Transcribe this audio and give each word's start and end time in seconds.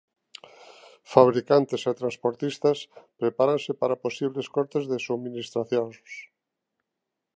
Fabricantes 1.13 1.81
e 1.89 1.93
transportistas 2.01 2.79
prepáranse 3.19 3.71
para 3.81 4.01
posibles 4.05 4.47
cortes 4.55 4.83
de 4.91 4.97
subministracións. 5.07 5.97